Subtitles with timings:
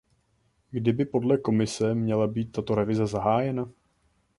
[0.71, 3.69] Kdy by podle Komise měla být tato revize zahájena?